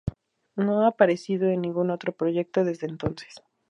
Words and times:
No 0.55 0.81
ha 0.81 0.87
aparecido 0.87 1.47
en 1.49 1.61
ningún 1.61 1.91
otro 1.91 2.13
proyecto 2.15 2.63
desde 2.63 2.87
entonces. 2.87 3.35